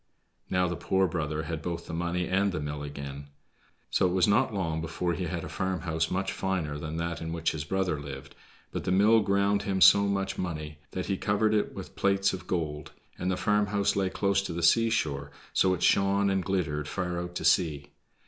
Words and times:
Now 0.49 0.67
the 0.67 0.75
poor 0.75 1.07
brother 1.07 1.43
had 1.43 1.61
both 1.61 1.85
the 1.85 1.93
money 1.93 2.27
and 2.27 2.51
the 2.51 2.59
mill 2.59 2.81
again. 2.81 3.27
So 3.91 4.07
it 4.07 4.13
was 4.13 4.27
not 4.27 4.51
long 4.51 4.81
before 4.81 5.13
he 5.13 5.25
had 5.25 5.43
a 5.43 5.47
farmhouse 5.47 6.09
much 6.09 6.31
finer 6.31 6.79
than 6.79 6.97
that 6.97 7.21
in 7.21 7.31
which 7.31 7.51
his 7.51 7.65
brother 7.65 7.99
lived, 8.01 8.33
but 8.71 8.83
the 8.83 8.91
mill 8.91 9.19
ground 9.19 9.61
him 9.61 9.79
so 9.79 10.07
much 10.07 10.39
money 10.39 10.79
that 10.89 11.05
he 11.05 11.17
covered 11.17 11.53
it 11.53 11.75
with 11.75 11.95
plates 11.95 12.33
of 12.33 12.47
gold; 12.47 12.93
and 13.19 13.29
the 13.29 13.37
farmhouse 13.37 13.95
lay 13.95 14.09
close 14.09 14.41
by 14.47 14.55
the 14.55 14.63
seashore, 14.63 15.29
so 15.53 15.71
it 15.75 15.83
shone 15.83 16.31
and 16.31 16.43
glittered 16.45 16.87
far 16.87 17.19
out 17.19 17.35
to 17.35 17.45
sea. 17.45 17.91